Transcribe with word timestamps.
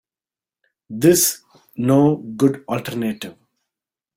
This 0.89 1.43
no 1.77 2.15
good 2.17 2.63
alternative. 2.67 3.35